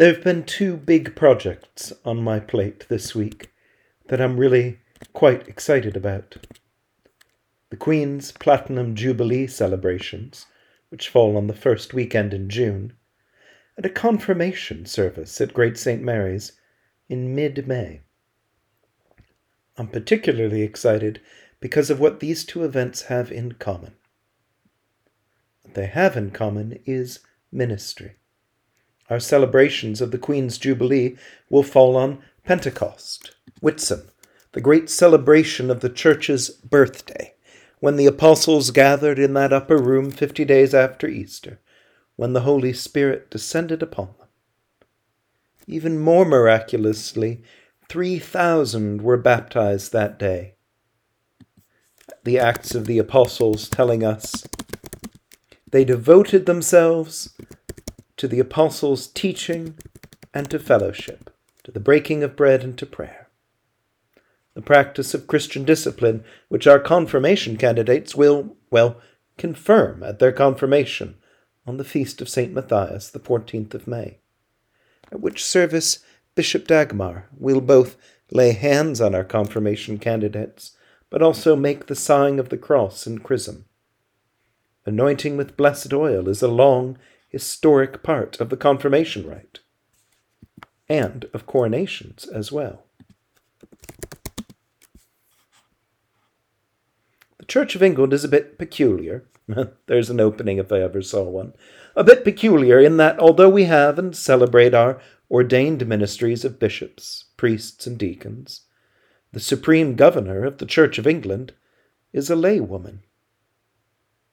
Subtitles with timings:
[0.00, 3.52] There have been two big projects on my plate this week
[4.08, 4.78] that I'm really
[5.12, 6.38] quite excited about.
[7.68, 10.46] The Queen's Platinum Jubilee celebrations,
[10.88, 12.94] which fall on the first weekend in June,
[13.76, 16.00] and a confirmation service at Great St.
[16.00, 16.52] Mary's
[17.10, 18.00] in mid May.
[19.76, 21.20] I'm particularly excited
[21.60, 23.96] because of what these two events have in common.
[25.60, 27.18] What they have in common is
[27.52, 28.16] ministry.
[29.10, 31.16] Our celebrations of the Queen's Jubilee
[31.50, 34.04] will fall on Pentecost, Whitsun,
[34.52, 37.34] the great celebration of the Church's birthday,
[37.80, 41.58] when the apostles gathered in that upper room fifty days after Easter,
[42.14, 44.28] when the Holy Spirit descended upon them.
[45.66, 47.42] Even more miraculously,
[47.88, 50.54] 3,000 were baptized that day.
[52.22, 54.46] The Acts of the Apostles telling us
[55.68, 57.34] they devoted themselves
[58.20, 59.74] to the apostles' teaching
[60.34, 61.30] and to fellowship,
[61.64, 63.30] to the breaking of bread and to prayer.
[64.52, 69.00] The practice of Christian discipline, which our confirmation candidates will, well,
[69.38, 71.16] confirm at their confirmation
[71.66, 72.52] on the feast of St.
[72.52, 74.18] Matthias, the 14th of May,
[75.10, 76.00] at which service
[76.34, 77.96] Bishop Dagmar will both
[78.30, 80.76] lay hands on our confirmation candidates,
[81.08, 83.64] but also make the sign of the cross and chrism.
[84.84, 86.98] Anointing with blessed oil is a long,
[87.30, 89.60] historic part of the confirmation rite,
[90.88, 92.84] and of coronations as well.
[97.38, 99.24] The Church of England is a bit peculiar.
[99.86, 101.54] There's an opening if I ever saw one.
[101.96, 107.26] A bit peculiar in that although we have and celebrate our ordained ministries of bishops,
[107.36, 108.62] priests, and deacons.
[109.32, 111.54] The supreme governor of the Church of England
[112.12, 113.00] is a laywoman.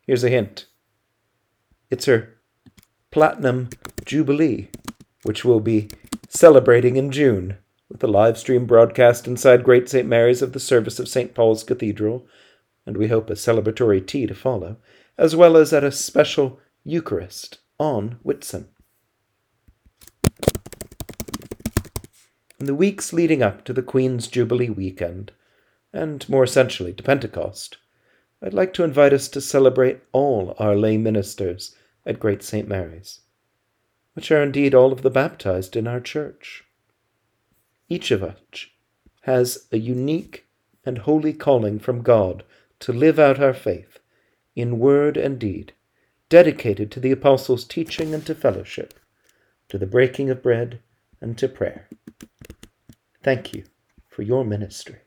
[0.01, 0.65] Here's a hint
[1.89, 2.36] it's her
[3.17, 3.69] Platinum
[4.05, 4.69] Jubilee,
[5.23, 5.89] which we'll be
[6.29, 7.57] celebrating in June
[7.89, 10.07] with a live stream broadcast inside Great St.
[10.07, 11.33] Mary's of the service of St.
[11.33, 12.27] Paul's Cathedral,
[12.85, 14.77] and we hope a celebratory tea to follow,
[15.17, 18.67] as well as at a special Eucharist on Whitsun.
[22.59, 25.31] In the weeks leading up to the Queen's Jubilee weekend,
[25.91, 27.79] and more essentially to Pentecost,
[28.43, 31.75] I'd like to invite us to celebrate all our lay ministers
[32.07, 32.67] at Great St.
[32.67, 33.19] Mary's,
[34.13, 36.63] which are indeed all of the baptized in our church.
[37.89, 38.65] Each of us
[39.21, 40.47] has a unique
[40.85, 42.43] and holy calling from God
[42.79, 43.99] to live out our faith
[44.55, 45.73] in word and deed,
[46.29, 48.93] dedicated to the apostles' teaching and to fellowship,
[49.69, 50.79] to the breaking of bread
[51.21, 51.87] and to prayer.
[53.21, 53.65] Thank you
[54.07, 54.99] for your ministry.